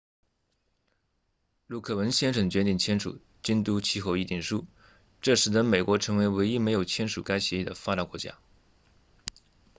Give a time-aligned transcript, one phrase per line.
[1.67, 4.65] 陆克文先生决定签署京都气候议定书
[5.21, 8.39] 这使得美国成为唯一没有签署该协议的发达国家